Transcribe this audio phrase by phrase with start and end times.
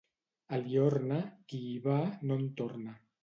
[0.55, 1.19] A Liorna,
[1.53, 1.99] qui hi va,
[2.31, 2.97] no en torna.